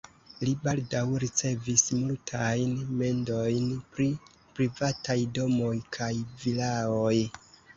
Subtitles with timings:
[0.47, 4.09] Li baldaŭ ricevis multajn mendojn pri
[4.57, 6.13] privataj domoj kaj
[6.47, 7.17] vilaoj.